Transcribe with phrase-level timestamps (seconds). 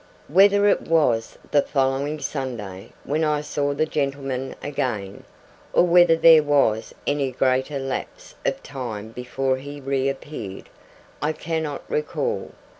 [0.29, 5.25] Whether it was the following Sunday when I saw the gentleman again,
[5.73, 10.69] or whether there was any greater lapse of time before he reappeared,
[11.21, 12.49] I cannot recall.